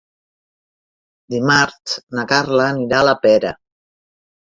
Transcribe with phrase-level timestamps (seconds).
[1.35, 3.57] Dimarts na Carla anirà a la Pera.